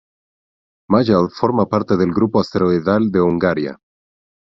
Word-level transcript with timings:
Mayall 0.91 1.29
forma 1.29 1.67
parte 1.67 1.95
del 1.95 2.11
grupo 2.11 2.39
asteroidal 2.39 3.11
de 3.11 3.19
Hungaria. 3.21 3.79